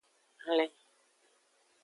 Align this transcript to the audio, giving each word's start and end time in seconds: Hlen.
Hlen. 0.45 0.71